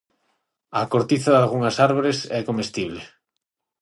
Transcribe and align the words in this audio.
A 0.79 0.81
cortiza 0.93 1.31
dalgunhas 1.35 1.77
árbores 1.87 2.17
é 2.39 2.41
comestible. 2.49 3.01